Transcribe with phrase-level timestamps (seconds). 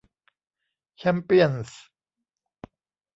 [0.97, 1.81] แชมเปี้ยนส์